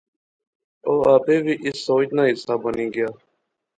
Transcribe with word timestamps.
او 0.87 0.93
آپے 1.13 1.35
وی 1.43 1.53
اس 1.65 1.75
سوچ 1.87 2.07
نا 2.15 2.23
حصہ 2.31 2.55
بنی 2.63 2.87
گیا 2.93 3.09